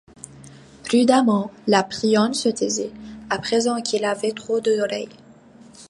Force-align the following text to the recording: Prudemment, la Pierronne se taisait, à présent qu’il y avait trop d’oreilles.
Prudemment, 0.83 1.51
la 1.67 1.83
Pierronne 1.83 2.33
se 2.33 2.49
taisait, 2.49 2.89
à 3.29 3.37
présent 3.37 3.79
qu’il 3.83 4.01
y 4.01 4.05
avait 4.05 4.31
trop 4.31 4.59
d’oreilles. 4.59 5.09